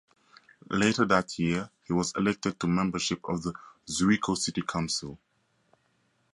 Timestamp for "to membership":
2.59-3.19